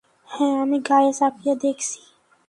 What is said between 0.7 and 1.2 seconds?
গায়ে